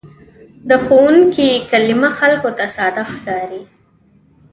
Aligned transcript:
د 0.69 0.71
ښوونکي 0.83 1.49
کلمه 1.71 2.09
خلکو 2.19 2.49
ته 2.57 2.65
ساده 2.75 3.03
ښکاري. 3.11 3.63